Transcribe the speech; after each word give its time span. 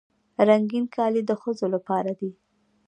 رنګین 0.47 0.85
کالي 0.95 1.21
د 1.25 1.31
ښځو 1.41 1.65
لپاره 1.75 2.11
دي. 2.19 2.31